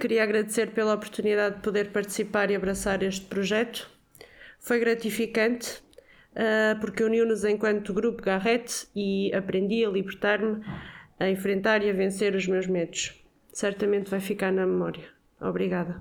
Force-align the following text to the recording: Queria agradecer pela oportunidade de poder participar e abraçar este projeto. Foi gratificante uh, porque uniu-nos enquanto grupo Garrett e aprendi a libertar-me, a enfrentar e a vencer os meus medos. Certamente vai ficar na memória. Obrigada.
Queria 0.00 0.22
agradecer 0.22 0.70
pela 0.70 0.94
oportunidade 0.94 1.56
de 1.56 1.60
poder 1.60 1.92
participar 1.92 2.50
e 2.50 2.56
abraçar 2.56 3.02
este 3.02 3.26
projeto. 3.26 3.86
Foi 4.58 4.80
gratificante 4.80 5.82
uh, 6.32 6.80
porque 6.80 7.04
uniu-nos 7.04 7.44
enquanto 7.44 7.92
grupo 7.92 8.22
Garrett 8.22 8.88
e 8.96 9.30
aprendi 9.34 9.84
a 9.84 9.90
libertar-me, 9.90 10.64
a 11.18 11.28
enfrentar 11.28 11.84
e 11.84 11.90
a 11.90 11.92
vencer 11.92 12.34
os 12.34 12.46
meus 12.46 12.66
medos. 12.66 13.22
Certamente 13.52 14.10
vai 14.10 14.20
ficar 14.20 14.50
na 14.50 14.66
memória. 14.66 15.04
Obrigada. 15.38 16.00